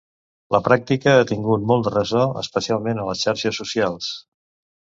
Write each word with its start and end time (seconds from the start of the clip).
La 0.53 0.59
pràctica 0.67 1.13
ha 1.17 1.27
tingut 1.33 1.67
molt 1.73 1.85
de 1.87 1.93
ressò 1.95 2.23
especialment 2.43 3.03
a 3.03 3.07
les 3.11 3.23
xarxes 3.27 3.61
socials. 3.63 4.13